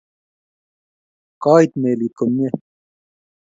Koit 1.43 1.71
melit 1.81 2.13
komye. 2.17 2.49